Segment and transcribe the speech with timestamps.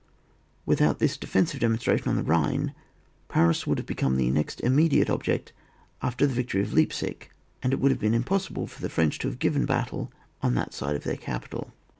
[0.65, 2.73] Without this defensive demon stration on the Bhine,
[3.29, 5.53] Paris would have become the next immediate .object
[6.01, 7.29] after the victory of Leipsic,
[7.61, 10.11] and it would have been impossible for the French to have given battle
[10.41, 11.71] on that side of their capital.